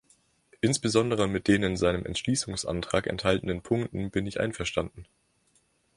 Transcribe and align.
Insbesondere 0.61 1.27
mit 1.27 1.47
den 1.47 1.61
in 1.61 1.77
seinem 1.77 2.07
Entschließungsantrag 2.07 3.05
enthaltenene 3.05 3.61
Punkten 3.61 4.09
bin 4.09 4.25
ich 4.25 4.39
einverstanden. 4.39 5.05